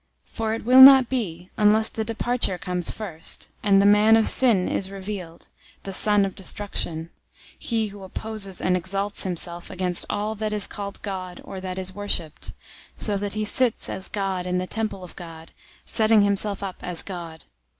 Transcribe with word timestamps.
For 0.31 0.55
it 0.55 0.65
will 0.65 0.81
not 0.81 1.09
be, 1.09 1.51
unless 1.57 1.87
the 1.87 2.03
departure 2.03 2.57
comes 2.57 2.89
first, 2.89 3.49
and 3.61 3.79
the 3.79 3.85
man 3.85 4.17
of 4.17 4.29
sin 4.29 4.67
is 4.67 4.89
revealed, 4.89 5.45
the 5.83 5.93
son 5.93 6.25
of 6.25 6.33
destruction, 6.33 7.11
002:004 7.59 7.59
he 7.59 7.87
who 7.89 8.01
opposes 8.01 8.59
and 8.59 8.75
exalts 8.75 9.21
himself 9.25 9.69
against 9.69 10.07
all 10.09 10.33
that 10.33 10.53
is 10.53 10.65
called 10.65 11.03
God 11.03 11.39
or 11.43 11.61
that 11.61 11.77
is 11.77 11.93
worshiped; 11.93 12.53
so 12.97 13.15
that 13.17 13.35
he 13.35 13.45
sits 13.45 13.89
as 13.89 14.09
God 14.09 14.47
in 14.47 14.57
the 14.57 14.65
temple 14.65 15.03
of 15.03 15.15
God, 15.15 15.51
setting 15.85 16.23
himself 16.23 16.63
up 16.63 16.77
as 16.81 17.03
God. 17.03 17.45